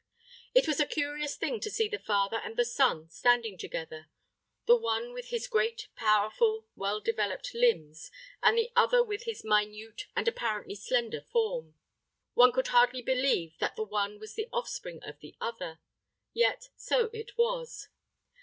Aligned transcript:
It 0.55 0.67
was 0.67 0.79
a 0.79 0.87
curious 0.87 1.35
thing 1.35 1.59
to 1.59 1.69
see 1.69 1.87
the 1.87 1.99
father 1.99 2.37
and 2.43 2.57
the 2.57 2.65
son 2.65 3.07
standing 3.11 3.55
together: 3.55 4.07
the 4.65 4.75
one 4.75 5.13
with 5.13 5.27
his 5.27 5.47
great, 5.47 5.89
powerful, 5.95 6.65
well 6.75 6.99
developed 6.99 7.53
limbs, 7.53 8.09
and 8.41 8.57
the 8.57 8.71
other 8.75 9.03
with 9.03 9.25
his 9.25 9.43
minute 9.43 10.07
and 10.15 10.27
apparently 10.27 10.73
slender 10.73 11.21
form. 11.31 11.75
One 12.33 12.51
could 12.51 12.69
hardly 12.69 13.03
believe 13.03 13.55
that 13.59 13.75
the 13.75 13.83
one 13.83 14.17
was 14.17 14.33
the 14.33 14.49
offspring 14.51 15.03
of 15.03 15.19
the 15.19 15.35
other. 15.39 15.81
Yet 16.33 16.69
so 16.75 17.11
it 17.13 17.37
was. 17.37 17.89